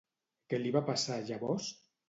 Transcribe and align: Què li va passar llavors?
Què 0.53 0.61
li 0.61 0.73
va 0.77 0.83
passar 0.89 1.21
llavors? 1.29 1.71